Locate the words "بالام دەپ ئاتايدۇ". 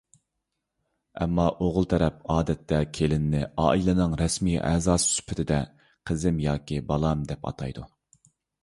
6.91-7.89